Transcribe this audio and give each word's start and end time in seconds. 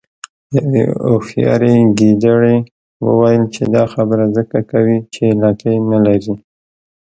یوې 0.57 0.83
هوښیارې 1.09 1.73
ګیدړې 1.99 2.57
وویل 3.05 3.43
چې 3.53 3.63
دا 3.75 3.83
خبره 3.93 4.25
ځکه 4.37 4.57
کوې 4.71 4.97
چې 5.13 5.25
لکۍ 5.41 5.75
نلرې. 5.89 6.35